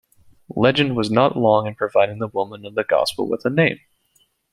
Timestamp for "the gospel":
2.73-3.29